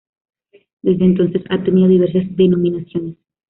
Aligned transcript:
Desde 0.81 1.05
entonces 1.05 1.43
ha 1.51 1.63
tenido 1.63 1.87
diversas 1.87 2.23
denominaciones. 2.35 3.17